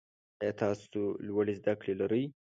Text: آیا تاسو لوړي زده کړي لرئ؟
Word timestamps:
آیا 0.41 0.53
تاسو 0.61 0.99
لوړي 1.27 1.53
زده 1.59 1.73
کړي 1.79 1.93
لرئ؟ 2.01 2.23